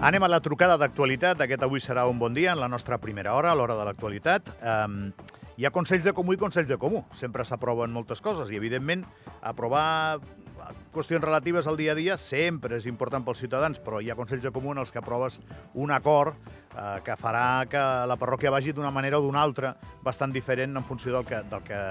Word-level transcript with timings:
Anem 0.00 0.24
a 0.24 0.30
la 0.32 0.38
trucada 0.40 0.78
d'actualitat. 0.80 1.42
Aquest 1.44 1.60
avui 1.66 1.82
serà 1.84 2.06
un 2.08 2.16
bon 2.16 2.32
dia 2.32 2.54
en 2.54 2.60
la 2.62 2.70
nostra 2.72 2.96
primera 2.96 3.34
hora, 3.36 3.50
a 3.52 3.56
l'hora 3.58 3.74
de 3.76 3.84
l'actualitat. 3.84 4.46
Um, 4.64 5.10
hi 5.60 5.66
ha 5.68 5.70
consells 5.74 6.06
de 6.06 6.14
comú 6.16 6.32
i 6.32 6.38
consells 6.40 6.70
de 6.70 6.78
comú. 6.80 7.02
Sempre 7.12 7.44
s'aproven 7.44 7.92
moltes 7.92 8.24
coses 8.24 8.48
i, 8.48 8.56
evidentment, 8.56 9.04
aprovar 9.44 10.16
qüestions 10.94 11.20
relatives 11.20 11.68
al 11.68 11.76
dia 11.76 11.92
a 11.92 11.98
dia 11.98 12.16
sempre 12.16 12.78
és 12.80 12.86
important 12.88 13.26
pels 13.26 13.42
ciutadans, 13.44 13.76
però 13.84 14.00
hi 14.00 14.08
ha 14.08 14.16
consells 14.16 14.46
de 14.46 14.54
comú 14.54 14.72
en 14.72 14.80
els 14.80 14.88
que 14.88 15.02
aproves 15.02 15.36
un 15.74 15.92
acord 15.92 16.32
eh, 16.32 16.96
que 17.04 17.18
farà 17.20 17.66
que 17.68 17.84
la 18.08 18.16
parròquia 18.16 18.54
vagi 18.56 18.72
d'una 18.72 18.94
manera 18.94 19.20
o 19.20 19.26
d'una 19.26 19.44
altra 19.44 19.74
bastant 20.00 20.32
diferent 20.32 20.80
en 20.80 20.88
funció 20.88 21.12
del 21.18 21.28
que, 21.28 21.44
del 21.52 21.66
que 21.68 21.84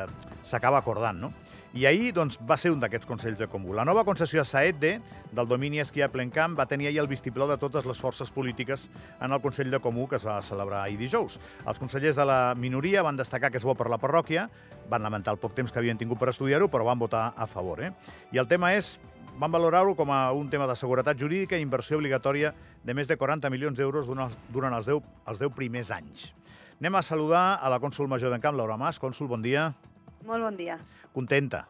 s'acaba 0.50 0.82
acordant, 0.82 1.21
no? 1.28 1.34
I 1.78 1.86
ahir 1.86 2.14
doncs, 2.18 2.40
va 2.50 2.56
ser 2.58 2.72
un 2.74 2.80
d'aquests 2.82 3.06
consells 3.06 3.38
de 3.38 3.46
comú. 3.48 3.76
La 3.78 3.84
nova 3.86 4.02
concessió 4.06 4.42
a 4.42 4.46
Saetde, 4.48 4.96
del 5.32 5.48
domini 5.48 5.78
esquí 5.84 6.02
a 6.02 6.07
Plencamp, 6.10 6.57
va 6.57 6.66
tenir 6.66 6.88
ahir 6.89 7.04
el 7.04 7.10
vistiplau 7.12 7.46
de 7.52 7.60
totes 7.62 7.86
les 7.86 8.00
forces 8.02 8.32
polítiques 8.34 8.88
en 9.21 9.32
el 9.32 9.42
Consell 9.43 9.70
de 9.70 9.79
Comú 9.79 10.07
que 10.10 10.18
es 10.18 10.26
va 10.26 10.40
celebrar 10.42 10.82
ahir 10.82 10.98
dijous. 10.98 11.38
Els 11.68 11.78
consellers 11.78 12.18
de 12.18 12.26
la 12.26 12.56
minoria 12.57 13.04
van 13.06 13.20
destacar 13.20 13.52
que 13.54 13.62
és 13.62 13.68
bo 13.68 13.76
per 13.78 13.86
la 13.93 14.00
parròquia, 14.02 14.48
van 14.90 15.06
lamentar 15.06 15.36
el 15.36 15.42
poc 15.43 15.54
temps 15.54 15.71
que 15.71 15.78
havien 15.78 15.98
tingut 15.98 16.18
per 16.18 16.32
estudiar-ho, 16.34 16.71
però 16.74 16.88
van 16.90 16.98
votar 16.98 17.28
a 17.38 17.46
favor. 17.46 17.84
Eh? 17.86 17.92
I 18.34 18.42
el 18.42 18.50
tema 18.50 18.74
és 18.74 18.96
van 19.38 19.54
valorar-ho 19.54 19.93
com 19.96 20.10
a 20.10 20.32
un 20.34 20.50
tema 20.50 20.65
de 20.68 20.76
seguretat 20.76 21.21
jurídica 21.21 21.56
i 21.57 21.62
inversió 21.62 22.01
obligatòria 22.01 22.56
de 22.84 22.98
més 22.98 23.07
de 23.07 23.15
40 23.15 23.50
milions 23.54 23.78
d'euros 23.78 24.10
durant 24.10 24.74
els 24.74 24.90
10, 24.90 25.06
els 25.29 25.40
10 25.46 25.54
primers 25.54 25.93
anys. 25.93 26.32
Anem 26.79 26.98
a 26.98 27.04
saludar 27.04 27.60
a 27.62 27.70
la 27.70 27.78
cònsul 27.78 28.10
major 28.10 28.34
d'Encamp, 28.34 28.57
Laura 28.57 28.78
Mas. 28.79 28.98
Cònsul, 29.00 29.28
bon 29.28 29.43
dia. 29.43 29.70
Molt 30.28 30.43
bon 30.46 30.57
dia. 30.59 30.79
Contenta? 31.15 31.65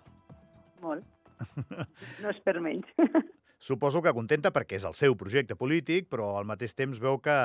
Molt. 0.84 1.05
No 2.23 2.31
és 2.34 2.39
per 2.44 2.58
menys. 2.59 2.88
Suposo 3.59 4.02
que 4.03 4.12
contenta 4.16 4.52
perquè 4.55 4.78
és 4.80 4.86
el 4.88 4.95
seu 4.95 5.16
projecte 5.19 5.56
polític, 5.59 6.09
però 6.11 6.33
al 6.39 6.47
mateix 6.47 6.75
temps 6.75 7.00
veu 7.00 7.19
que 7.23 7.36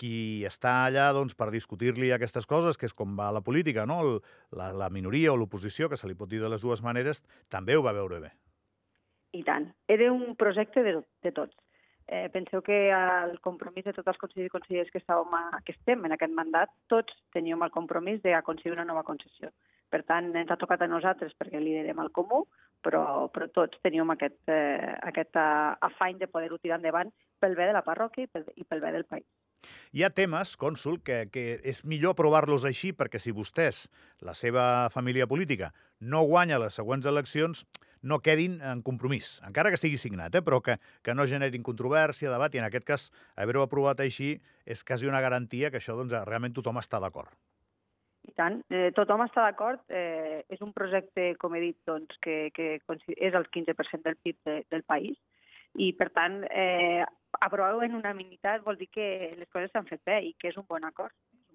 qui 0.00 0.44
està 0.48 0.72
allà 0.86 1.10
doncs, 1.14 1.36
per 1.38 1.50
discutir-li 1.54 2.10
aquestes 2.12 2.48
coses, 2.50 2.78
que 2.80 2.88
és 2.88 2.94
com 2.96 3.14
va 3.18 3.30
la 3.34 3.44
política, 3.46 3.84
no? 3.86 4.00
El, 4.02 4.16
la, 4.58 4.70
la 4.74 4.88
minoria 4.90 5.32
o 5.32 5.36
l'oposició, 5.38 5.88
que 5.88 5.98
se 6.00 6.08
li 6.10 6.16
pot 6.18 6.30
dir 6.30 6.40
de 6.42 6.50
les 6.50 6.64
dues 6.64 6.82
maneres, 6.82 7.22
també 7.52 7.76
ho 7.76 7.84
va 7.84 7.94
veure 7.96 8.20
bé. 8.24 8.32
I 9.34 9.42
tant. 9.46 9.68
Era 9.90 10.10
un 10.12 10.34
projecte 10.38 10.82
de, 10.86 10.98
de 11.26 11.32
tots. 11.34 11.56
Eh, 12.06 12.28
penseu 12.34 12.60
que 12.62 12.76
el 12.92 13.38
compromís 13.44 13.86
de 13.86 13.94
tots 13.96 14.10
els 14.12 14.18
consellers 14.20 14.50
i 14.50 14.52
consellers 14.52 14.90
que, 14.92 15.00
estàvem 15.00 15.32
a, 15.38 15.60
que 15.64 15.72
estem 15.72 16.04
en 16.04 16.12
aquest 16.14 16.34
mandat, 16.36 16.74
tots 16.92 17.14
teníem 17.32 17.62
el 17.64 17.72
compromís 17.72 18.20
d'aconseguir 18.26 18.74
una 18.76 18.84
nova 18.88 19.06
concessió. 19.06 19.48
Per 19.94 20.02
tant, 20.02 20.32
ens 20.34 20.50
ha 20.50 20.58
tocat 20.58 20.82
a 20.82 20.90
nosaltres 20.90 21.36
perquè 21.38 21.60
liderem 21.62 22.00
el 22.02 22.10
comú, 22.10 22.40
però, 22.82 23.04
però 23.30 23.46
tots 23.54 23.78
teníem 23.86 24.10
aquest, 24.10 24.40
eh, 24.50 24.90
aquest 25.06 25.38
uh, 25.38 25.76
afany 25.86 26.18
de 26.18 26.26
poder-ho 26.26 26.58
tirar 26.58 26.80
endavant 26.80 27.12
pel 27.38 27.54
bé 27.54 27.68
de 27.70 27.76
la 27.76 27.84
parròquia 27.86 28.26
i 28.26 28.30
pel, 28.32 28.48
i 28.58 28.66
pel 28.66 28.82
bé 28.82 28.90
del 28.96 29.06
país. 29.06 29.26
Hi 29.94 30.02
ha 30.04 30.10
temes, 30.10 30.56
cònsul, 30.60 30.98
que, 31.06 31.20
que 31.32 31.44
és 31.62 31.84
millor 31.88 32.16
aprovar-los 32.16 32.66
així 32.68 32.90
perquè 32.92 33.22
si 33.22 33.32
vostès, 33.38 33.84
la 34.26 34.34
seva 34.34 34.66
família 34.92 35.30
política, 35.30 35.70
no 36.00 36.24
guanya 36.26 36.58
les 36.60 36.76
següents 36.80 37.06
eleccions, 37.06 37.62
no 38.02 38.18
quedin 38.20 38.58
en 38.60 38.82
compromís, 38.84 39.30
encara 39.46 39.70
que 39.72 39.78
estigui 39.78 39.96
signat, 40.02 40.34
eh? 40.34 40.42
però 40.44 40.58
que, 40.60 40.76
que 41.06 41.14
no 41.14 41.30
generin 41.30 41.64
controvèrsia, 41.64 42.34
debat, 42.34 42.52
i 42.52 42.60
en 42.60 42.66
aquest 42.66 42.90
cas, 42.90 43.08
haver-ho 43.40 43.64
aprovat 43.64 44.02
així 44.04 44.34
és 44.66 44.84
quasi 44.84 45.08
una 45.08 45.22
garantia 45.24 45.70
que 45.70 45.80
això 45.80 45.96
doncs, 45.96 46.18
realment 46.28 46.58
tothom 46.58 46.82
està 46.82 47.00
d'acord. 47.00 47.32
I 48.24 48.32
tant, 48.38 48.60
eh, 48.72 48.90
tothom 48.96 49.22
està 49.24 49.44
d'acord. 49.44 49.82
Eh, 49.88 50.42
és 50.48 50.62
un 50.64 50.72
projecte, 50.72 51.34
com 51.40 51.54
he 51.54 51.60
dit, 51.60 51.78
doncs, 51.86 52.16
que, 52.24 52.48
que 52.56 52.78
és 53.16 53.34
el 53.34 53.48
15% 53.52 54.02
del 54.06 54.20
PIB 54.22 54.38
de, 54.48 54.56
del 54.72 54.84
país 54.88 55.18
i, 55.74 55.92
per 55.98 56.10
tant, 56.14 56.40
eh, 56.50 57.04
aprovar-ho 57.42 57.82
en 57.82 57.96
unanimitat 57.98 58.62
vol 58.64 58.78
dir 58.78 58.88
que 58.94 59.06
les 59.38 59.50
coses 59.50 59.72
s'han 59.74 59.88
fet 59.90 60.04
bé 60.06 60.20
i 60.28 60.34
que 60.38 60.52
és 60.52 60.58
un 60.60 60.66
bon 60.68 60.86
acord 60.86 61.14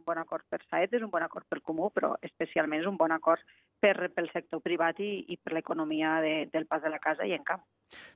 bon 0.10 0.18
acord 0.18 0.46
per 0.50 0.60
Saet, 0.66 0.96
és 0.98 1.04
un 1.06 1.12
bon 1.14 1.24
acord 1.24 1.46
per 1.50 1.62
Comú, 1.66 1.90
però 1.94 2.16
especialment 2.26 2.82
és 2.82 2.90
un 2.90 2.98
bon 2.98 3.14
acord 3.14 3.44
per, 3.80 3.96
pel 4.16 4.30
sector 4.34 4.62
privat 4.66 5.00
i, 5.04 5.12
i 5.28 5.38
per 5.38 5.56
l'economia 5.56 6.20
de, 6.24 6.34
del 6.54 6.68
pas 6.70 6.84
de 6.84 6.92
la 6.94 7.00
casa 7.04 7.28
i 7.28 7.34
en 7.36 7.46
camp. 7.48 7.64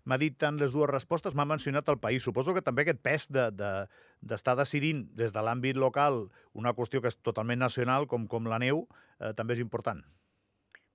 M'ha 0.06 0.19
dit 0.22 0.35
tant 0.38 0.59
les 0.62 0.74
dues 0.75 0.90
respostes, 0.90 1.35
m'ha 1.35 1.47
mencionat 1.50 1.88
el 1.90 2.00
país. 2.01 2.24
Suposo 2.24 2.53
que 2.53 2.62
també 2.66 2.84
aquest 2.84 3.01
pes 3.06 3.29
d'estar 3.31 3.88
de, 4.22 4.34
de, 4.35 4.57
decidint 4.62 5.06
des 5.18 5.34
de 5.34 5.46
l'àmbit 5.46 5.79
local 5.79 6.28
una 6.53 6.75
qüestió 6.78 7.02
que 7.02 7.09
és 7.09 7.18
totalment 7.22 7.63
nacional, 7.63 8.07
com, 8.07 8.28
com 8.28 8.50
la 8.52 8.62
neu, 8.62 8.85
eh, 9.19 9.34
també 9.38 9.57
és 9.57 9.63
important. 9.63 10.03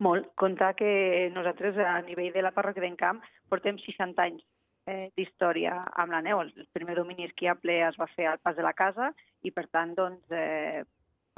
Molt. 0.04 0.30
Comptar 0.38 0.74
que 0.78 1.30
nosaltres, 1.34 1.78
a 1.82 1.98
nivell 2.06 2.30
de 2.34 2.44
la 2.44 2.54
parròquia 2.54 2.84
d'Encamp, 2.84 3.24
portem 3.50 3.80
60 3.82 4.22
anys 4.22 4.44
eh, 4.86 5.08
d'història 5.18 5.74
amb 5.98 6.14
la 6.14 6.22
neu. 6.22 6.44
El 6.44 6.68
primer 6.76 6.94
domini 6.98 7.26
esquiable 7.26 7.80
es 7.88 7.98
va 7.98 8.06
fer 8.14 8.28
al 8.30 8.38
pas 8.38 8.56
de 8.56 8.66
la 8.66 8.76
casa 8.78 9.10
i, 9.42 9.50
per 9.50 9.66
tant, 9.74 9.96
doncs, 9.98 10.22
eh, 10.30 10.84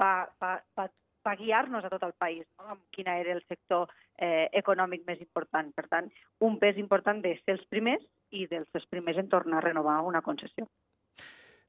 va, 0.01 0.13
va, 0.41 0.53
va, 0.77 0.87
va 1.25 1.35
guiar-nos 1.39 1.85
a 1.85 1.91
tot 1.93 2.03
el 2.07 2.13
país, 2.17 2.45
no? 2.59 2.75
amb 2.75 2.81
quin 2.95 3.09
era 3.11 3.35
el 3.35 3.43
sector 3.47 3.89
eh, 4.17 4.47
econòmic 4.61 5.05
més 5.07 5.21
important. 5.21 5.71
Per 5.75 5.87
tant, 5.91 6.09
un 6.47 6.57
pes 6.61 6.79
important 6.81 7.21
de 7.23 7.35
ser 7.41 7.57
els 7.57 7.65
primers 7.69 8.03
i 8.31 8.47
dels 8.51 8.69
els 8.77 8.87
primers 8.89 9.19
en 9.21 9.29
tornar 9.29 9.59
a 9.59 9.67
renovar 9.67 10.01
una 10.07 10.23
concessió. 10.25 10.67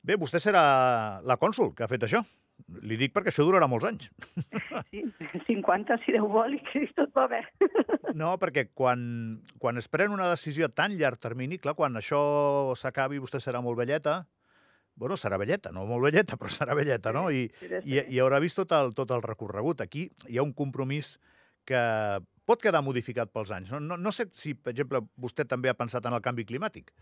Bé, 0.02 0.16
vostè 0.18 0.40
serà 0.42 0.62
la 1.22 1.38
cònsul 1.38 1.74
que 1.76 1.84
ha 1.84 1.90
fet 1.90 2.08
això. 2.08 2.22
Li 2.86 2.96
dic 2.98 3.12
perquè 3.14 3.30
això 3.32 3.44
durarà 3.46 3.68
molts 3.70 3.88
anys. 3.88 4.10
Sí, 4.92 5.00
50, 5.46 5.96
si 6.02 6.12
Déu 6.12 6.26
vol, 6.28 6.52
i 6.52 6.58
que 6.66 6.82
tot 6.92 7.14
va 7.16 7.22
bé. 7.30 7.38
No, 8.18 8.34
perquè 8.36 8.66
quan, 8.76 9.00
quan 9.62 9.80
es 9.80 9.88
pren 9.88 10.12
una 10.12 10.28
decisió 10.28 10.66
a 10.68 10.74
tan 10.74 10.98
llarg 11.00 11.16
termini, 11.22 11.56
clar, 11.56 11.72
quan 11.78 11.96
això 11.96 12.20
s'acabi 12.76 13.22
vostè 13.22 13.40
serà 13.40 13.62
molt 13.64 13.80
velleta, 13.80 14.18
bueno, 15.02 15.18
serà 15.18 15.38
velleta, 15.40 15.72
no 15.74 15.82
molt 15.88 16.06
velleta, 16.06 16.36
però 16.40 16.50
serà 16.52 16.76
velleta, 16.78 17.12
no? 17.14 17.26
I, 17.34 17.48
i, 17.82 17.98
i 17.98 18.20
haurà 18.22 18.38
vist 18.42 18.60
tot 18.60 18.74
el, 18.78 18.94
tot 18.98 19.10
el 19.14 19.24
recorregut. 19.24 19.82
Aquí 19.82 20.06
hi 20.30 20.38
ha 20.38 20.46
un 20.46 20.54
compromís 20.56 21.16
que 21.66 21.80
pot 22.46 22.62
quedar 22.62 22.82
modificat 22.86 23.32
pels 23.34 23.50
anys. 23.54 23.72
No, 23.74 23.80
no, 23.82 23.98
no 23.98 24.12
sé 24.14 24.28
si, 24.38 24.54
per 24.54 24.74
exemple, 24.76 25.02
vostè 25.18 25.46
també 25.48 25.70
ha 25.70 25.78
pensat 25.78 26.06
en 26.06 26.14
el 26.14 26.22
canvi 26.22 26.46
climàtic, 26.46 26.94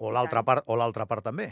o 0.00 0.12
l'altra 0.12 0.44
part, 0.44 0.68
o 0.68 0.76
l'altra 0.76 1.08
part 1.08 1.24
també. 1.24 1.50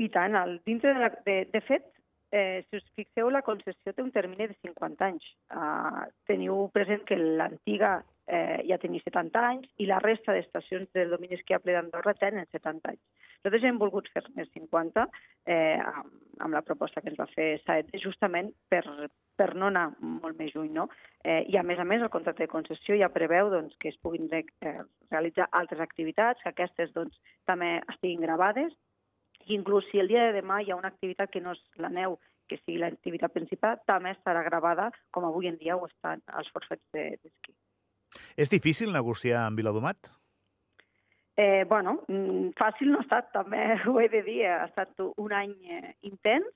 I 0.00 0.08
tant, 0.12 0.36
el, 0.40 0.58
dintre 0.66 0.94
de, 0.96 1.04
la, 1.04 1.10
de, 1.28 1.36
de 1.52 1.62
fet, 1.68 1.86
eh, 2.34 2.64
si 2.68 2.80
us 2.80 2.88
fixeu, 2.98 3.28
la 3.30 3.44
concessió 3.46 3.92
té 3.92 4.02
un 4.02 4.10
termini 4.16 4.48
de 4.50 4.56
50 4.64 5.06
anys. 5.06 5.28
Uh, 5.52 6.08
teniu 6.30 6.66
present 6.74 7.04
que 7.08 7.20
l'antiga 7.20 7.98
eh, 8.26 8.62
ja 8.68 8.78
tenia 8.82 9.02
70 9.04 9.44
anys 9.48 9.68
i 9.82 9.88
la 9.90 10.00
resta 10.02 10.32
d'estacions 10.32 10.90
del 10.96 11.12
domini 11.12 11.38
esquiable 11.38 11.74
d'Andorra 11.76 12.14
tenen 12.20 12.48
70 12.52 12.92
anys. 12.94 13.02
Nosaltres 13.44 13.66
hem 13.68 13.78
volgut 13.78 14.06
fer 14.14 14.22
més 14.38 14.48
50 14.54 15.02
eh, 15.04 15.76
amb, 15.76 16.12
amb 16.40 16.56
la 16.56 16.62
proposta 16.64 17.02
que 17.02 17.10
ens 17.12 17.20
va 17.20 17.28
fer 17.34 17.48
Saed, 17.66 17.90
justament 18.00 18.48
per, 18.72 18.82
per 19.36 19.50
no 19.54 19.68
anar 19.68 19.90
molt 20.00 20.38
més 20.40 20.54
lluny. 20.54 20.72
No? 20.72 20.88
Eh, 21.20 21.42
I 21.52 21.58
a 21.60 21.64
més 21.66 21.78
a 21.78 21.84
més 21.84 22.00
el 22.00 22.12
contracte 22.14 22.46
de 22.46 22.52
concessió 22.52 22.96
ja 22.96 23.12
preveu 23.12 23.52
doncs, 23.52 23.76
que 23.80 23.92
es 23.92 24.00
puguin 24.00 24.30
eh, 24.32 24.78
realitzar 25.10 25.50
altres 25.52 25.84
activitats, 25.84 26.40
que 26.40 26.54
aquestes 26.54 26.94
doncs, 26.96 27.20
també 27.44 27.76
estiguin 27.92 28.24
gravades 28.24 28.72
i 29.44 29.52
inclús 29.58 29.84
si 29.90 30.00
el 30.00 30.08
dia 30.08 30.24
de 30.24 30.38
demà 30.40 30.62
hi 30.62 30.72
ha 30.72 30.78
una 30.80 30.88
activitat 30.88 31.28
que 31.30 31.42
no 31.44 31.52
és 31.52 31.60
la 31.84 31.92
neu, 31.92 32.16
que 32.48 32.56
sigui 32.62 32.80
l'activitat 32.80 33.32
principal, 33.36 33.76
també 33.88 34.12
estarà 34.14 34.42
gravada 34.48 34.90
com 35.12 35.28
avui 35.28 35.48
en 35.52 35.60
dia 35.60 35.76
ho 35.76 35.84
estan 35.88 36.24
els 36.38 36.48
forfets 36.56 36.84
d'esquí. 36.96 37.52
És 38.36 38.50
difícil 38.52 38.92
negociar 38.92 39.46
amb 39.46 39.58
Viladomat? 39.60 40.10
Eh, 41.36 41.64
bueno, 41.68 41.98
mm, 42.06 42.52
fàcil 42.58 42.92
no 42.92 43.00
ha 43.00 43.06
estat, 43.06 43.32
també 43.34 43.64
ho 43.90 43.98
he 44.00 44.08
de 44.08 44.22
dir, 44.22 44.44
ha 44.46 44.68
estat 44.68 45.00
un 45.02 45.32
any 45.34 45.56
eh, 45.66 45.96
intens, 46.06 46.46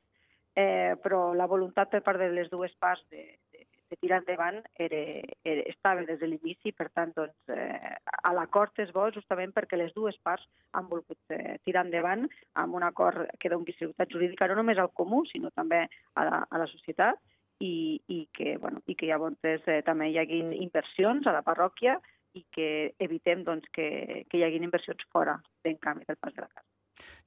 eh, 0.55 0.95
però 1.03 1.33
la 1.35 1.49
voluntat 1.51 1.91
per 1.91 2.05
part 2.07 2.23
de 2.23 2.31
les 2.31 2.51
dues 2.51 2.75
parts 2.79 3.03
de, 3.11 3.25
de, 3.55 3.65
de 3.91 3.99
tirar 3.99 4.21
endavant 4.23 4.61
era, 4.87 5.01
era, 5.43 5.65
estava 5.71 6.05
des 6.07 6.21
de 6.21 6.29
l'inici, 6.31 6.71
per 6.79 6.89
tant, 6.95 7.11
doncs, 7.17 7.35
eh, 7.55 7.95
a 8.23 8.33
l'acord 8.37 8.79
és 8.85 8.93
bo 8.95 9.09
justament 9.15 9.55
perquè 9.57 9.81
les 9.81 9.91
dues 9.97 10.19
parts 10.23 10.47
han 10.79 10.87
volgut 10.91 11.35
eh, 11.35 11.57
tirar 11.67 11.83
endavant 11.87 12.29
amb 12.63 12.79
un 12.79 12.87
acord 12.87 13.27
que 13.41 13.51
doni 13.51 13.75
seguretat 13.75 14.15
jurídica 14.15 14.47
no 14.47 14.61
només 14.61 14.79
al 14.79 14.93
comú, 14.95 15.25
sinó 15.27 15.51
també 15.59 15.89
a 16.15 16.29
la, 16.29 16.45
a 16.47 16.63
la 16.63 16.71
societat 16.71 17.19
i, 17.61 18.01
i, 18.07 18.21
que, 18.35 18.57
bueno, 18.63 18.83
i 18.87 18.95
que 18.95 19.09
llavors 19.11 19.39
eh, 19.45 19.81
també 19.87 20.11
hi 20.11 20.19
hagi 20.21 20.41
inversions 20.63 21.27
a 21.27 21.35
la 21.35 21.45
parròquia 21.47 21.99
i 22.39 22.45
que 22.55 22.95
evitem 23.03 23.43
doncs, 23.47 23.69
que, 23.75 24.25
que 24.29 24.39
hi 24.39 24.45
hagi 24.47 24.61
inversions 24.63 25.05
fora 25.13 25.39
d'en 25.65 25.79
canvi 25.83 26.07
del 26.09 26.21
pas 26.21 26.35
de 26.35 26.45
la 26.45 26.51
casa. 26.51 26.67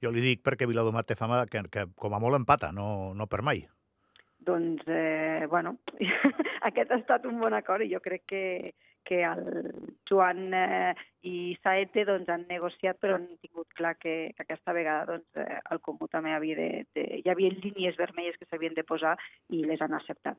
Jo 0.04 0.12
li 0.12 0.24
dic 0.24 0.42
perquè 0.44 0.68
Viladomat 0.68 1.08
té 1.08 1.16
fama 1.18 1.44
que, 1.50 1.64
que 1.72 1.86
com 1.96 2.14
a 2.14 2.20
molt 2.22 2.38
empata, 2.38 2.72
no, 2.76 3.12
no 3.16 3.26
per 3.26 3.42
mai. 3.42 3.64
Doncs, 4.42 4.82
eh, 4.90 5.46
bueno, 5.50 5.76
aquest 6.68 6.90
ha 6.90 6.98
estat 6.98 7.28
un 7.30 7.38
bon 7.40 7.54
acord 7.54 7.84
i 7.84 7.92
jo 7.92 8.00
crec 8.04 8.26
que, 8.32 8.42
que 9.04 9.22
el 9.26 9.42
Joan 10.08 10.54
eh, 10.54 10.94
i 11.28 11.56
Saete 11.62 12.06
doncs, 12.08 12.30
han 12.32 12.46
negociat 12.48 12.98
però 13.02 13.18
han 13.18 13.28
tingut 13.42 13.70
clar 13.78 13.94
que, 13.98 14.32
que 14.36 14.46
aquesta 14.46 14.74
vegada 14.76 15.06
doncs, 15.14 15.28
eh, 15.38 15.60
el 15.70 15.82
Comú 15.84 16.08
també 16.10 16.34
havia 16.34 16.58
de, 16.58 16.70
de... 16.96 17.06
Hi 17.22 17.30
havia 17.30 17.54
línies 17.54 17.98
vermelles 18.00 18.38
que 18.38 18.48
s'havien 18.48 18.74
de 18.78 18.86
posar 18.86 19.16
i 19.50 19.64
les 19.66 19.82
han 19.82 19.94
acceptat. 19.98 20.38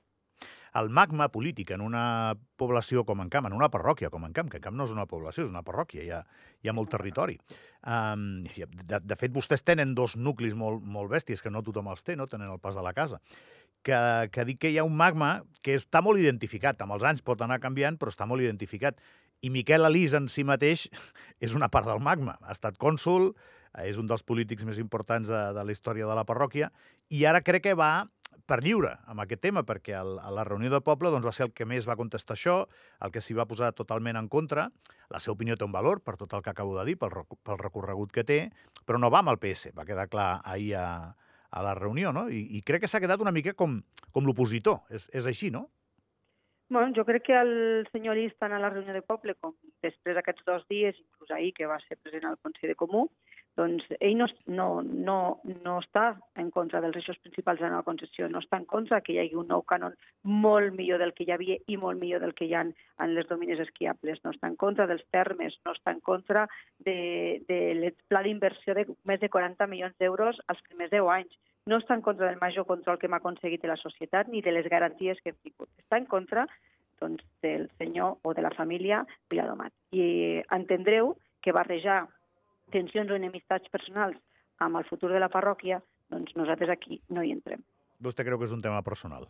el 0.79 0.89
magma 0.89 1.27
polític 1.29 1.71
en 1.75 1.81
una 1.85 2.33
població 2.57 3.03
com 3.05 3.19
en 3.21 3.29
Camp, 3.29 3.45
en 3.45 3.53
una 3.53 3.69
parròquia 3.69 4.09
com 4.09 4.23
en 4.25 4.33
Camp, 4.33 4.49
que 4.49 4.57
en 4.57 4.63
Camp 4.63 4.75
no 4.77 4.87
és 4.87 4.93
una 4.95 5.05
població, 5.05 5.45
és 5.45 5.51
una 5.51 5.61
parròquia, 5.61 6.01
hi 6.01 6.09
ha, 6.09 6.23
hi 6.63 6.69
ha 6.69 6.73
molt 6.73 6.89
territori. 6.89 7.37
Um, 7.85 8.41
de, 8.49 8.99
de 9.03 9.17
fet, 9.19 9.33
vostès 9.35 9.61
tenen 9.61 9.93
dos 9.93 10.15
nuclis 10.17 10.57
molt, 10.57 10.81
molt 10.81 11.11
bèsties, 11.11 11.43
que 11.45 11.53
no 11.53 11.61
tothom 11.61 11.91
els 11.93 12.01
té, 12.03 12.17
no? 12.17 12.25
tenen 12.31 12.49
el 12.49 12.61
pas 12.63 12.73
de 12.73 12.85
la 12.85 12.93
casa, 12.97 13.21
que, 13.85 13.99
que 14.33 14.45
dic 14.47 14.61
que 14.63 14.71
hi 14.73 14.79
ha 14.79 14.87
un 14.87 14.95
magma 14.97 15.43
que 15.63 15.75
està 15.79 16.01
molt 16.05 16.21
identificat, 16.21 16.81
amb 16.83 16.95
els 16.95 17.05
anys 17.07 17.23
pot 17.25 17.43
anar 17.43 17.59
canviant, 17.63 17.99
però 17.99 18.13
està 18.13 18.27
molt 18.29 18.43
identificat. 18.43 18.99
I 19.43 19.51
Miquel 19.51 19.85
Alís 19.85 20.15
en 20.17 20.29
si 20.31 20.45
mateix 20.47 20.87
és 21.45 21.55
una 21.57 21.69
part 21.69 21.89
del 21.89 22.01
magma. 22.03 22.37
Ha 22.43 22.55
estat 22.55 22.79
cònsul, 22.79 23.31
és 23.83 23.97
un 23.97 24.09
dels 24.09 24.23
polítics 24.23 24.65
més 24.67 24.79
importants 24.81 25.29
de, 25.29 25.45
de 25.55 25.63
la 25.65 25.73
història 25.73 26.09
de 26.09 26.17
la 26.17 26.25
parròquia, 26.29 26.69
i 27.09 27.25
ara 27.25 27.41
crec 27.45 27.67
que 27.67 27.77
va 27.77 27.93
per 28.49 28.59
lliure 28.63 28.91
amb 29.07 29.23
aquest 29.23 29.41
tema, 29.45 29.63
perquè 29.63 29.95
el, 29.95 30.17
a 30.19 30.31
la 30.33 30.43
reunió 30.47 30.71
de 30.73 30.81
poble 30.83 31.11
doncs, 31.13 31.25
va 31.25 31.33
ser 31.35 31.47
el 31.47 31.53
que 31.55 31.67
més 31.69 31.87
va 31.87 31.95
contestar 31.99 32.35
això, 32.35 32.55
el 33.05 33.13
que 33.13 33.21
s'hi 33.23 33.37
va 33.37 33.47
posar 33.47 33.71
totalment 33.77 34.19
en 34.19 34.27
contra. 34.31 34.67
La 35.13 35.21
seva 35.23 35.37
opinió 35.37 35.55
té 35.55 35.63
un 35.67 35.75
valor 35.75 36.01
per 36.03 36.17
tot 36.19 36.33
el 36.35 36.43
que 36.43 36.51
acabo 36.51 36.75
de 36.77 36.85
dir, 36.89 36.97
pel, 36.99 37.13
pel 37.23 37.61
recorregut 37.61 38.11
que 38.11 38.25
té, 38.27 38.39
però 38.85 38.99
no 38.99 39.11
va 39.13 39.23
amb 39.23 39.33
el 39.33 39.39
PS, 39.39 39.71
va 39.77 39.87
quedar 39.87 40.09
clar 40.11 40.29
ahir 40.43 40.73
a, 40.79 40.87
a 41.53 41.63
la 41.65 41.75
reunió, 41.77 42.11
no? 42.15 42.25
I, 42.33 42.41
i 42.57 42.61
crec 42.65 42.83
que 42.83 42.89
s'ha 42.91 43.01
quedat 43.03 43.21
una 43.21 43.33
mica 43.35 43.53
com, 43.57 43.77
com 44.11 44.25
l'opositor. 44.27 44.81
És, 44.89 45.07
és 45.13 45.29
així, 45.29 45.51
no? 45.53 45.67
Bueno, 46.73 46.89
jo 46.95 47.03
crec 47.05 47.27
que 47.27 47.35
el 47.37 47.85
senyor 47.91 48.17
Lis, 48.17 48.33
tant 48.41 48.55
a 48.55 48.59
la 48.61 48.71
reunió 48.73 48.95
de 48.95 49.03
poble 49.05 49.35
com 49.37 49.53
després 49.85 50.17
d'aquests 50.17 50.45
dos 50.47 50.63
dies, 50.71 50.97
inclús 50.97 51.33
ahir, 51.35 51.51
que 51.53 51.69
va 51.69 51.77
ser 51.83 51.99
present 52.01 52.25
al 52.25 52.39
Consell 52.41 52.71
de 52.73 52.79
Comú, 52.79 53.03
doncs 53.57 53.85
ell 53.99 54.17
no, 54.17 54.27
no, 54.47 54.67
no, 54.81 55.17
no 55.65 55.75
està 55.81 56.05
en 56.41 56.49
contra 56.53 56.81
dels 56.81 56.97
eixos 56.97 57.19
principals 57.21 57.59
de 57.59 57.67
la 57.67 57.75
nova 57.75 57.85
concessió, 57.89 58.27
no 58.29 58.41
està 58.41 58.57
en 58.57 58.65
contra 58.69 59.01
que 59.05 59.13
hi 59.13 59.19
hagi 59.21 59.37
un 59.37 59.51
nou 59.53 59.61
cànon 59.69 59.93
molt 60.25 60.73
millor 60.73 61.01
del 61.03 61.13
que 61.13 61.27
hi 61.27 61.33
havia 61.35 61.59
i 61.69 61.77
molt 61.77 62.01
millor 62.01 62.23
del 62.23 62.33
que 62.33 62.47
hi 62.47 62.55
ha 62.57 62.63
en 62.65 63.13
les 63.13 63.29
domines 63.29 63.61
esquiables, 63.61 64.23
no 64.25 64.33
està 64.33 64.49
en 64.49 64.57
contra 64.57 64.87
dels 64.89 65.05
termes, 65.13 65.57
no 65.65 65.75
està 65.77 65.93
en 65.93 66.01
contra 66.01 66.47
de, 66.79 67.43
de 67.47 67.93
pla 68.09 68.23
d'inversió 68.25 68.73
de 68.77 68.87
més 69.05 69.21
de 69.21 69.29
40 69.29 69.69
milions 69.69 69.97
d'euros 70.01 70.41
als 70.47 70.63
primers 70.69 70.93
10 70.93 71.11
anys, 71.17 71.37
no 71.69 71.77
està 71.79 71.95
en 71.95 72.01
contra 72.03 72.27
del 72.27 72.41
major 72.41 72.65
control 72.67 72.97
que 72.99 73.07
hem 73.07 73.19
aconseguit 73.19 73.61
de 73.61 73.69
la 73.71 73.79
societat 73.79 74.27
ni 74.27 74.41
de 74.41 74.51
les 74.51 74.67
garanties 74.67 75.21
que 75.21 75.31
hem 75.31 75.39
tingut. 75.45 75.69
Està 75.79 76.01
en 76.01 76.09
contra 76.09 76.47
doncs, 76.99 77.23
del 77.43 77.69
senyor 77.77 78.17
o 78.23 78.33
de 78.33 78.43
la 78.43 78.51
família 78.55 79.03
Viladomat. 79.31 79.71
I 79.95 80.41
entendreu 80.51 81.15
que 81.43 81.55
barrejar 81.55 82.07
tensions 82.73 83.11
o 83.11 83.19
enemistats 83.19 83.71
personals 83.73 84.19
amb 84.63 84.79
el 84.79 84.87
futur 84.89 85.11
de 85.13 85.21
la 85.21 85.31
parròquia, 85.33 85.79
doncs 86.13 86.35
nosaltres 86.39 86.73
aquí 86.73 86.99
no 87.09 87.23
hi 87.23 87.33
entrem. 87.35 87.63
Vostè 88.03 88.25
creu 88.25 88.39
que 88.39 88.49
és 88.49 88.55
un 88.55 88.61
tema 88.65 88.81
personal? 88.85 89.29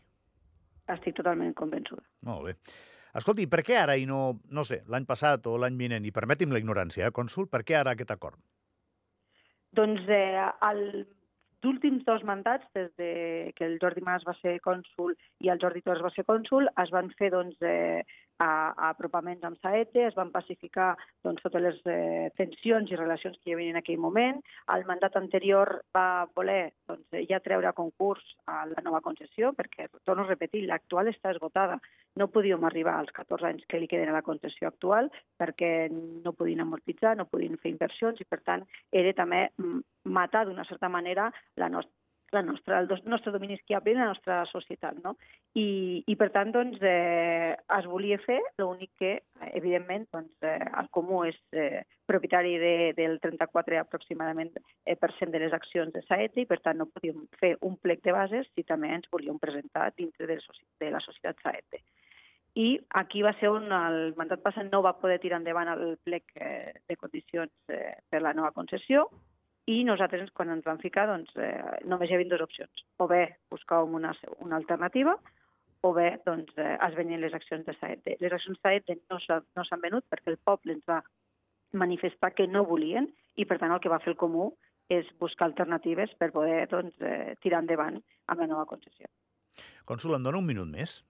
Estic 0.92 1.16
totalment 1.20 1.54
convençuda. 1.56 2.04
Molt 2.28 2.50
bé. 2.50 2.56
Escolti, 3.20 3.46
per 3.48 3.62
què 3.66 3.78
ara 3.78 3.96
i 4.00 4.08
no, 4.10 4.40
no 4.50 4.64
sé, 4.66 4.82
l'any 4.90 5.06
passat 5.06 5.46
o 5.48 5.54
l'any 5.62 5.78
vinent, 5.78 6.06
i 6.06 6.12
permeti'm 6.16 6.54
la 6.54 6.60
ignorància, 6.64 7.06
eh, 7.08 7.14
cònsul, 7.14 7.48
per 7.52 7.62
què 7.68 7.78
ara 7.78 7.94
aquest 7.94 8.12
acord? 8.16 8.40
Doncs 9.78 10.10
eh, 10.10 10.42
el 10.70 10.82
últims 11.70 12.04
dos 12.06 12.24
mandats, 12.24 12.66
des 12.76 12.92
de 13.00 13.54
que 13.56 13.66
el 13.66 13.80
Jordi 13.82 14.02
Mas 14.06 14.26
va 14.28 14.36
ser 14.42 14.60
cònsul 14.66 15.16
i 15.44 15.50
el 15.54 15.62
Jordi 15.62 15.84
Torres 15.86 16.04
va 16.06 16.14
ser 16.16 16.26
cònsul, 16.28 16.70
es 16.84 16.94
van 16.94 17.12
fer 17.20 17.32
doncs, 17.34 17.60
eh, 17.62 18.04
a, 18.40 18.74
a 18.76 18.90
apropaments 18.90 19.44
amb 19.46 19.60
Saete, 19.62 20.06
es 20.08 20.16
van 20.18 20.32
pacificar 20.34 20.94
doncs, 21.26 21.42
totes 21.46 21.64
les 21.64 21.80
eh, 21.90 22.30
tensions 22.38 22.92
i 22.92 23.00
relacions 23.00 23.38
que 23.40 23.52
hi 23.52 23.56
havia 23.56 23.74
en 23.74 23.80
aquell 23.80 24.02
moment. 24.02 24.42
El 24.76 24.86
mandat 24.90 25.16
anterior 25.20 25.76
va 25.96 26.26
voler 26.36 26.74
doncs, 26.90 27.06
ja 27.30 27.42
treure 27.46 27.70
a 27.70 27.76
concurs 27.78 28.24
a 28.48 28.64
la 28.70 28.84
nova 28.86 29.04
concessió, 29.06 29.54
perquè, 29.58 29.90
torno 30.04 30.26
a 30.26 30.32
repetir, 30.32 30.66
l'actual 30.68 31.12
està 31.12 31.34
esgotada. 31.34 31.80
No 32.20 32.30
podíem 32.34 32.66
arribar 32.68 32.98
als 33.00 33.14
14 33.16 33.50
anys 33.50 33.66
que 33.70 33.80
li 33.82 33.90
queden 33.90 34.12
a 34.12 34.18
la 34.20 34.26
concessió 34.26 34.70
actual 34.70 35.10
perquè 35.40 35.90
no 35.90 36.36
podien 36.38 36.62
amortitzar, 36.62 37.16
no 37.18 37.30
podien 37.30 37.58
fer 37.62 37.74
inversions 37.74 38.22
i, 38.22 38.30
per 38.30 38.42
tant, 38.46 38.66
era 38.92 39.14
també 39.18 39.48
mm, 39.58 39.82
matar 40.04 40.46
d'una 40.48 40.66
certa 40.70 40.90
manera 40.90 41.32
la 41.56 41.70
nostra 41.70 42.04
la 42.34 42.42
nostra, 42.42 42.80
el 42.80 42.90
nostre 43.06 43.32
domini 43.32 43.54
esquiable 43.54 43.92
i 43.92 43.96
la 43.96 44.10
nostra 44.10 44.44
societat. 44.50 44.98
No? 45.04 45.16
I, 45.54 46.04
I, 46.08 46.16
per 46.20 46.32
tant, 46.34 46.52
doncs, 46.52 46.82
eh, 46.82 47.54
es 47.78 47.88
volia 47.88 48.18
fer, 48.26 48.40
l'únic 48.60 48.92
que, 49.00 49.14
evidentment, 49.54 50.08
doncs, 50.12 50.34
eh, 50.42 50.58
el 50.82 50.90
Comú 50.92 51.22
és 51.30 51.38
eh, 51.54 51.84
propietari 52.10 52.58
de, 52.60 52.76
del 52.98 53.20
34 53.24 53.80
aproximadament 53.80 54.52
eh, 54.58 54.98
per 54.98 55.14
cent 55.20 55.32
de 55.32 55.44
les 55.46 55.54
accions 55.56 55.94
de 55.94 56.02
Saeta 56.08 56.42
i, 56.42 56.48
per 56.50 56.60
tant, 56.66 56.82
no 56.82 56.90
podíem 56.90 57.28
fer 57.40 57.54
un 57.62 57.78
plec 57.78 58.04
de 58.04 58.18
bases 58.18 58.50
si 58.52 58.66
també 58.68 58.92
ens 58.92 59.08
volíem 59.14 59.38
presentar 59.40 59.92
dintre 59.96 60.28
de, 60.28 60.40
de 60.82 60.92
la 60.92 61.04
societat 61.06 61.40
Saeta. 61.46 61.84
I 62.54 62.76
aquí 63.00 63.24
va 63.26 63.32
ser 63.40 63.50
on 63.50 63.72
el 63.74 64.12
mandat 64.18 64.44
passat 64.44 64.68
no 64.70 64.84
va 64.86 64.94
poder 65.02 65.18
tirar 65.22 65.40
endavant 65.42 65.72
el 65.72 65.96
plec 66.06 66.36
eh, 66.36 66.74
de 66.90 66.98
condicions 66.98 67.54
eh, 67.74 67.96
per 68.10 68.22
la 68.22 68.34
nova 68.38 68.52
concessió, 68.54 69.08
i 69.72 69.84
nosaltres, 69.88 70.32
quan 70.36 70.52
ens 70.52 70.66
vam 70.68 70.80
ficar, 70.82 71.06
doncs, 71.08 71.32
eh, 71.40 71.80
només 71.88 72.10
hi 72.10 72.18
havia 72.18 72.30
dues 72.32 72.44
opcions. 72.44 72.84
O 73.00 73.08
bé 73.08 73.24
buscàvem 73.52 73.96
una, 73.96 74.12
una 74.44 74.58
alternativa, 74.60 75.16
o 75.84 75.94
bé 75.96 76.10
doncs, 76.26 76.52
eh, 76.58 76.76
es 76.88 76.96
venien 76.96 77.22
les 77.22 77.34
accions 77.34 77.66
de 77.66 77.76
Saete. 77.80 78.18
Les 78.20 78.34
accions 78.36 78.60
de 78.60 78.62
Saete 78.62 78.98
no 79.12 79.20
s'han 79.24 79.48
no 79.56 79.80
venut 79.84 80.06
perquè 80.12 80.34
el 80.34 80.40
poble 80.44 80.76
ens 80.76 80.84
va 80.90 81.02
manifestar 81.74 82.34
que 82.36 82.48
no 82.48 82.66
volien 82.68 83.08
i, 83.36 83.46
per 83.46 83.58
tant, 83.60 83.72
el 83.72 83.82
que 83.84 83.92
va 83.92 84.02
fer 84.04 84.14
el 84.14 84.20
Comú 84.20 84.52
és 84.92 85.08
buscar 85.20 85.48
alternatives 85.48 86.12
per 86.20 86.32
poder 86.36 86.68
doncs, 86.72 86.96
eh, 87.00 87.36
tirar 87.42 87.64
endavant 87.64 88.02
amb 88.28 88.44
la 88.44 88.48
nova 88.48 88.68
concessió. 88.70 89.08
Cònsul, 89.88 90.16
em 90.16 90.24
dona 90.24 90.40
un 90.40 90.48
minut 90.48 90.68
més? 90.68 91.02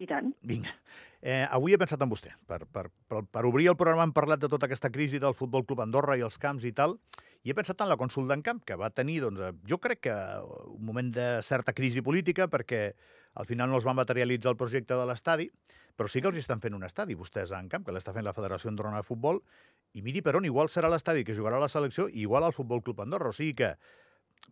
I 0.00 0.06
tant. 0.08 0.30
Vinga. 0.46 0.72
Eh, 1.20 1.44
avui 1.52 1.74
he 1.74 1.78
pensat 1.78 2.00
en 2.00 2.10
vostè. 2.10 2.32
Per, 2.48 2.62
per, 2.72 2.86
per, 3.10 3.24
per 3.28 3.42
obrir 3.44 3.68
el 3.68 3.76
programa 3.76 4.06
hem 4.06 4.14
parlat 4.16 4.40
de 4.40 4.48
tota 4.48 4.66
aquesta 4.66 4.90
crisi 4.90 5.20
del 5.20 5.36
Futbol 5.36 5.66
Club 5.68 5.82
Andorra 5.84 6.16
i 6.16 6.24
els 6.24 6.38
camps 6.40 6.64
i 6.64 6.72
tal, 6.72 6.96
i 7.42 7.50
he 7.50 7.56
pensat 7.56 7.80
en 7.80 7.88
la 7.88 7.96
cònsul 8.00 8.28
d'en 8.28 8.42
Camp, 8.44 8.60
que 8.66 8.76
va 8.76 8.90
tenir, 8.92 9.20
doncs, 9.24 9.40
eh, 9.40 9.52
jo 9.68 9.78
crec 9.80 10.02
que 10.08 10.16
un 10.66 10.84
moment 10.84 11.10
de 11.14 11.28
certa 11.46 11.72
crisi 11.72 12.02
política, 12.04 12.48
perquè 12.52 12.82
al 13.40 13.46
final 13.48 13.70
no 13.70 13.78
es 13.80 13.86
va 13.86 13.96
materialitzar 13.96 14.52
el 14.52 14.58
projecte 14.60 14.98
de 14.98 15.06
l'estadi, 15.08 15.48
però 15.96 16.08
sí 16.08 16.20
que 16.20 16.28
els 16.28 16.38
estan 16.40 16.60
fent 16.60 16.76
un 16.76 16.84
estadi, 16.84 17.16
vostès 17.16 17.52
a 17.52 17.62
Camp, 17.68 17.84
que 17.84 17.92
l'està 17.92 18.12
fent 18.16 18.24
la 18.24 18.36
Federació 18.36 18.70
Andorrana 18.70 19.00
de 19.00 19.08
Futbol, 19.08 19.40
i 19.94 20.02
miri 20.02 20.22
per 20.22 20.36
on, 20.36 20.46
igual 20.48 20.68
serà 20.68 20.88
l'estadi 20.88 21.24
que 21.24 21.36
jugarà 21.36 21.58
la 21.60 21.68
selecció 21.68 22.08
i 22.08 22.22
igual 22.22 22.44
al 22.44 22.56
Futbol 22.56 22.82
Club 22.82 23.02
Andorra, 23.04 23.32
o 23.32 23.36
sigui 23.36 23.56
que 23.58 23.74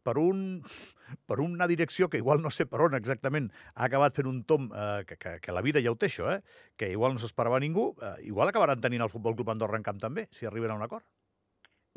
per, 0.05 0.17
un, 0.19 0.62
per 1.26 1.40
una 1.40 1.67
direcció 1.67 2.08
que 2.08 2.19
igual 2.19 2.43
no 2.43 2.50
sé 2.50 2.67
per 2.67 2.82
on 2.85 2.96
exactament 2.99 3.50
ha 3.75 3.88
acabat 3.88 4.17
fent 4.20 4.29
un 4.31 4.43
tom 4.44 4.69
eh, 4.73 5.05
que, 5.08 5.17
que, 5.17 5.38
que 5.44 5.55
la 5.56 5.64
vida 5.64 5.82
ja 5.85 5.93
ho 5.93 5.96
té 6.00 6.08
això, 6.08 6.29
eh? 6.32 6.40
que 6.76 6.90
igual 6.93 7.17
no 7.17 7.23
s'esperava 7.23 7.61
ningú, 7.61 7.90
eh, 8.02 8.17
igual 8.32 8.49
acabaran 8.52 8.81
tenint 8.81 9.05
el 9.05 9.12
Futbol 9.12 9.37
Club 9.37 9.55
Andorra 9.55 9.81
en 9.81 9.87
camp 9.87 10.00
també, 10.00 10.29
si 10.32 10.46
arriben 10.46 10.73
a 10.73 10.79
un 10.81 10.85
acord. 10.88 11.05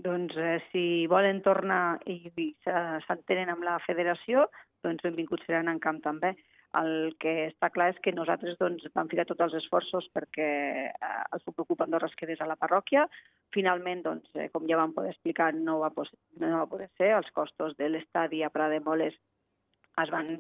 Doncs 0.02 0.38
eh, 0.38 0.60
si 0.72 0.86
volen 1.12 1.42
tornar 1.46 2.00
i, 2.10 2.18
i 2.42 2.48
s'entenen 2.64 3.52
amb 3.54 3.66
la 3.68 3.78
federació, 3.86 4.48
doncs 4.86 5.04
benvinguts 5.06 5.46
seran 5.46 5.70
en 5.70 5.82
camp 5.84 6.02
també. 6.06 6.34
El 6.80 7.18
que 7.20 7.32
està 7.50 7.68
clar 7.74 7.90
és 7.92 7.98
que 8.00 8.14
nosaltres 8.16 8.56
doncs, 8.60 8.86
vam 8.96 9.10
ficar 9.12 9.26
tots 9.28 9.44
els 9.44 9.58
esforços 9.60 10.08
perquè 10.16 10.48
eh, 10.88 11.10
el 11.36 11.44
Futbol 11.44 11.68
Club 11.68 11.84
Andorra 11.84 12.08
es 12.08 12.16
quedés 12.20 12.40
a 12.42 12.48
la 12.48 12.56
parròquia. 12.56 13.04
Finalment, 13.52 14.06
doncs, 14.06 14.32
eh, 14.40 14.48
com 14.54 14.70
ja 14.70 14.80
vam 14.80 14.96
poder 14.96 15.12
explicar, 15.12 15.52
no 15.58 15.82
va, 15.84 15.92
no 16.40 16.54
va 16.56 16.70
poder 16.72 16.88
ser. 16.96 17.12
Els 17.18 17.32
costos 17.36 17.76
de 17.78 17.92
l'estadi 17.92 18.42
a 18.44 18.54
Prada 18.54 18.78
de 18.78 18.86
Moles 18.88 19.20
es 20.02 20.14
van 20.16 20.38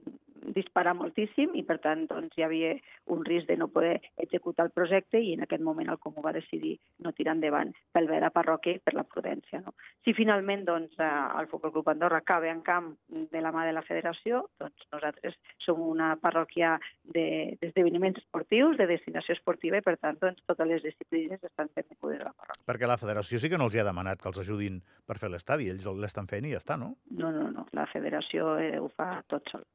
disparar 0.56 0.94
moltíssim 0.98 1.56
i, 1.56 1.64
per 1.68 1.78
tant, 1.84 2.06
doncs, 2.10 2.36
hi 2.38 2.46
havia 2.46 2.74
un 3.14 3.24
risc 3.26 3.48
de 3.50 3.58
no 3.58 3.70
poder 3.74 4.00
executar 4.22 4.66
el 4.68 4.74
projecte 4.76 5.20
i 5.22 5.34
en 5.36 5.46
aquest 5.46 5.64
moment 5.64 5.90
el 5.92 6.00
Comú 6.02 6.24
va 6.26 6.34
decidir 6.36 6.78
no 7.06 7.14
tirar 7.18 7.36
endavant 7.38 7.74
pel 7.94 8.10
bé 8.10 8.20
de 8.20 8.26
la 8.26 8.34
parròquia 8.34 8.78
i 8.78 8.84
per 8.84 8.96
la 8.98 9.06
prudència. 9.08 9.62
No? 9.66 9.76
Si 10.06 10.16
finalment 10.18 10.66
doncs, 10.66 10.98
eh, 11.00 11.10
el 11.40 11.50
Futbol 11.52 11.74
Club 11.76 11.92
Andorra 11.94 12.22
acaba 12.22 12.50
en 12.50 12.62
camp 12.66 12.94
de 13.08 13.42
la 13.42 13.52
mà 13.54 13.66
de 13.68 13.76
la 13.76 13.86
federació, 13.86 14.46
doncs 14.62 14.88
nosaltres 14.94 15.38
som 15.64 15.82
una 15.82 16.16
parròquia 16.22 16.78
d'esdeveniments 17.14 18.18
de, 18.20 18.26
esportius, 18.26 18.78
de 18.78 18.88
destinació 18.90 19.36
esportiva 19.38 19.82
i, 19.82 19.86
per 19.86 19.98
tant, 19.98 20.20
doncs, 20.22 20.42
totes 20.48 20.68
les 20.68 20.84
disciplines 20.86 21.44
estan 21.44 21.70
benvingudes 21.76 22.22
a 22.22 22.32
la 22.32 22.36
parròquia. 22.36 22.66
Perquè 22.72 22.90
la 22.90 23.00
federació 23.02 23.40
sí 23.42 23.52
que 23.52 23.60
no 23.60 23.70
els 23.70 23.76
hi 23.76 23.84
ha 23.84 23.88
demanat 23.88 24.22
que 24.22 24.30
els 24.32 24.42
ajudin 24.44 24.82
per 25.06 25.20
fer 25.22 25.32
l'estadi, 25.34 25.70
ells 25.72 25.88
l'estan 26.02 26.30
fent 26.32 26.48
i 26.48 26.56
ja 26.56 26.64
està, 26.64 26.80
no? 26.80 26.96
No, 27.12 27.32
no, 27.36 27.50
no, 27.54 27.68
la 27.78 27.88
federació 27.92 28.56
eh, 28.62 28.78
ho 28.80 28.90
fa 28.96 29.14
tot 29.30 29.54
sol. 29.54 29.66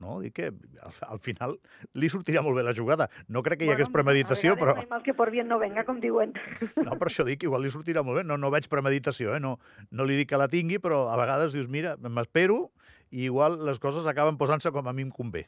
No? 0.00 0.18
Dic 0.24 0.34
que 0.38 0.48
al, 0.48 0.94
al 1.06 1.20
final 1.20 1.56
li 2.00 2.08
sortirà 2.12 2.42
molt 2.44 2.56
bé 2.56 2.64
la 2.64 2.74
jugada. 2.76 3.10
No 3.28 3.42
crec 3.46 3.60
que 3.60 3.68
hi 3.68 3.72
hagués 3.74 3.92
premeditació, 3.92 4.56
però... 4.60 4.74
No 4.78 4.86
mal 4.90 5.04
que 5.04 5.14
por 5.16 5.32
bien 5.34 5.50
no 5.50 5.60
venga, 5.60 5.84
com 5.88 6.00
diuen. 6.00 6.32
No, 6.80 6.96
per 6.96 7.10
això 7.10 7.26
dic, 7.28 7.44
igual 7.44 7.64
li 7.66 7.72
sortirà 7.72 8.04
molt 8.06 8.22
bé. 8.22 8.24
No, 8.26 8.38
no 8.40 8.52
veig 8.52 8.70
premeditació, 8.72 9.34
eh? 9.36 9.42
no, 9.44 9.58
no 9.90 10.06
li 10.08 10.16
dic 10.22 10.32
que 10.32 10.40
la 10.40 10.48
tingui, 10.48 10.80
però 10.82 11.06
a 11.12 11.18
vegades 11.20 11.52
dius, 11.56 11.68
mira, 11.68 11.98
m'espero 12.00 12.70
i 13.10 13.26
igual 13.26 13.58
les 13.66 13.82
coses 13.82 14.06
acaben 14.08 14.38
posant-se 14.40 14.72
com 14.72 14.88
a 14.88 14.94
mi 14.96 15.04
em 15.04 15.12
convé. 15.12 15.44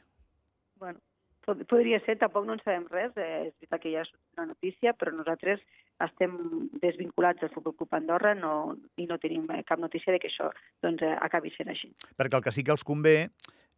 Bueno, 0.81 0.99
podria 1.45 1.99
ser, 2.05 2.17
tampoc 2.19 2.45
no 2.47 2.55
en 2.55 2.61
sabem 2.63 2.85
res, 2.91 3.15
eh, 3.17 3.47
és 3.47 3.55
veritat 3.57 3.81
que 3.81 3.91
ja 3.91 4.03
és 4.03 4.11
una 4.37 4.47
notícia, 4.51 4.93
però 4.93 5.13
nosaltres 5.15 5.63
estem 6.03 6.37
desvinculats 6.81 7.41
del 7.41 7.51
Futbol 7.53 7.75
Club 7.77 7.95
Andorra 7.95 8.33
no, 8.35 8.75
i 8.97 9.07
no 9.09 9.19
tenim 9.21 9.47
cap 9.67 9.79
notícia 9.79 10.13
de 10.13 10.19
que 10.19 10.31
això 10.31 10.49
doncs, 10.83 11.03
acabi 11.21 11.53
sent 11.55 11.71
així. 11.73 11.91
Perquè 12.17 12.39
el 12.39 12.45
que 12.45 12.55
sí 12.55 12.63
que 12.63 12.73
els 12.75 12.83
convé 12.87 13.17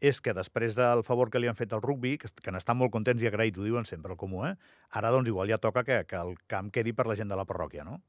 és 0.02 0.20
que 0.22 0.34
després 0.34 0.76
del 0.76 1.04
favor 1.08 1.32
que 1.32 1.40
li 1.40 1.48
han 1.48 1.60
fet 1.60 1.74
al 1.74 1.84
rugby, 1.84 2.18
que, 2.18 2.30
que 2.44 2.52
n'estan 2.52 2.78
molt 2.78 2.92
contents 2.92 3.24
i 3.24 3.30
agraïts, 3.30 3.60
ho 3.60 3.68
diuen 3.68 3.86
sempre 3.86 4.14
al 4.14 4.20
comú, 4.20 4.44
eh? 4.46 4.56
ara 4.92 5.12
doncs 5.12 5.32
igual 5.32 5.50
ja 5.50 5.62
toca 5.62 5.84
que, 5.84 6.04
que 6.10 6.20
el 6.20 6.36
camp 6.48 6.72
quedi 6.74 6.94
per 6.94 7.08
la 7.08 7.16
gent 7.16 7.32
de 7.32 7.40
la 7.40 7.48
parròquia, 7.48 7.88
no? 7.88 8.02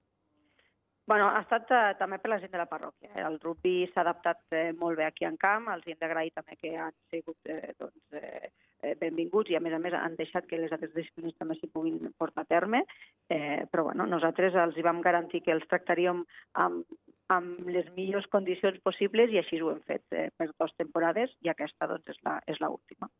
Bueno, 1.07 1.28
ha 1.31 1.38
estat 1.45 1.71
eh, 1.71 1.95
també 2.00 2.19
per 2.19 2.33
la 2.33 2.40
gent 2.43 2.50
de 2.50 2.59
la 2.59 2.66
parròquia. 2.66 3.12
Eh? 3.12 3.23
El 3.23 3.37
rugby 3.38 3.87
s'ha 3.93 4.02
adaptat 4.02 4.40
eh, 4.50 4.73
molt 4.75 4.99
bé 4.99 5.05
aquí 5.07 5.26
en 5.28 5.37
camp, 5.38 5.69
els 5.71 5.87
hem 5.87 6.00
d'agrair 6.00 6.33
també 6.35 6.59
que 6.59 6.73
han 6.75 6.95
sigut 7.14 7.52
eh, 7.52 7.76
doncs, 7.78 8.00
eh, 8.19 8.95
benvinguts 8.99 9.52
i 9.52 9.57
a 9.57 9.61
més 9.62 9.76
a 9.76 9.78
més 9.83 9.95
han 9.95 10.16
deixat 10.19 10.49
que 10.50 10.59
les 10.59 10.75
altres 10.75 10.95
disciplines 10.97 11.38
també 11.38 11.55
s'hi 11.61 11.71
puguin 11.71 12.11
portar 12.19 12.43
a 12.43 12.50
terme, 12.50 12.83
eh, 13.31 13.62
però 13.71 13.87
bueno, 13.87 14.09
nosaltres 14.11 14.59
els 14.64 14.76
hi 14.76 14.87
vam 14.87 14.99
garantir 15.05 15.45
que 15.47 15.55
els 15.55 15.66
tractaríem 15.71 16.25
amb, 16.64 16.99
amb 17.33 17.68
les 17.73 17.87
millors 17.97 18.26
condicions 18.33 18.78
possibles 18.87 19.33
i 19.35 19.40
així 19.40 19.61
ho 19.61 19.73
hem 19.73 19.83
fet 19.88 20.04
eh, 20.14 20.28
per 20.37 20.49
dues 20.52 20.75
temporades 20.78 21.33
i 21.42 21.50
aquesta 21.52 21.88
doncs, 21.90 22.06
és, 22.14 22.21
la, 22.26 22.38
és 22.47 22.61
la 22.62 22.71
última. 22.73 23.11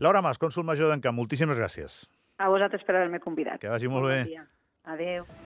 Laura 0.00 0.22
Mas, 0.24 0.40
cònsul 0.40 0.66
major 0.66 0.92
d'Encamp, 0.92 1.16
moltíssimes 1.18 1.60
gràcies. 1.60 2.04
A 2.40 2.50
vosaltres 2.50 2.82
per 2.86 2.96
haver-me 2.96 3.20
convidat. 3.22 3.60
Que 3.62 3.72
vagi 3.72 3.90
molt 3.90 4.10
bé. 4.10 4.22
Bon 4.24 4.32
dia. 4.32 4.46
Adéu. 4.94 5.28